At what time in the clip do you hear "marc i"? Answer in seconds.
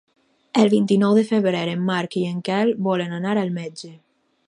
1.91-2.25